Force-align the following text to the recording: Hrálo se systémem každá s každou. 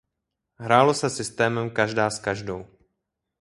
Hrálo 0.59 0.93
se 0.97 1.09
systémem 1.09 1.69
každá 1.69 2.09
s 2.09 2.19
každou. 2.19 2.65